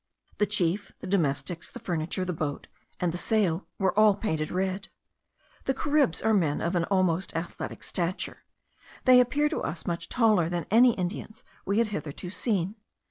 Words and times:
The 0.39 0.47
chief, 0.47 0.93
the 0.99 1.05
domestics, 1.05 1.69
the 1.69 1.77
furniture, 1.77 2.25
the 2.25 2.33
boat, 2.33 2.65
and 2.99 3.11
the 3.11 3.19
sail, 3.19 3.67
were 3.77 3.93
all 3.95 4.15
painted 4.15 4.49
red. 4.49 4.87
These 5.65 5.75
Caribs 5.77 6.23
are 6.23 6.33
men 6.33 6.59
of 6.59 6.73
an 6.75 6.85
almost 6.85 7.35
athletic 7.35 7.83
stature; 7.83 8.43
they 9.05 9.19
appeared 9.19 9.51
to 9.51 9.61
us 9.61 9.85
much 9.85 10.09
taller 10.09 10.49
than 10.49 10.65
any 10.71 10.93
Indians 10.95 11.43
we 11.67 11.77
had 11.77 11.89
hitherto 11.89 12.31
seen. 12.31 12.77